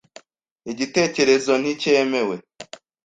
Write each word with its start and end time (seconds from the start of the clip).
Igitekerezo 0.71 1.51
nticyemewe. 1.61 2.35